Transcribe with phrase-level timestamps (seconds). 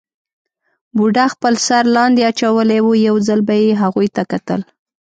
[0.95, 4.61] بوډا خپل سر لاندې اچولی وو، یو ځل به یې هغوی ته کتل.